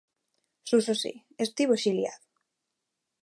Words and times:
Suso 0.69 0.93
si, 1.03 1.13
estivo 1.45 1.73
exiliado. 1.75 2.27